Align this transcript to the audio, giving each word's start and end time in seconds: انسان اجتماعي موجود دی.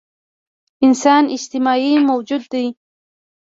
انسان 0.85 1.23
اجتماعي 1.35 1.91
موجود 2.09 2.43
دی. 2.51 2.65